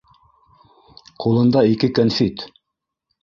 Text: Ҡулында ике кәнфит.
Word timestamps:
Ҡулында 1.25 1.63
ике 1.73 1.91
кәнфит. 1.99 2.47